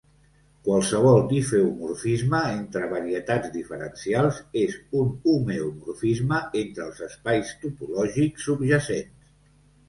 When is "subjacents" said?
8.51-9.31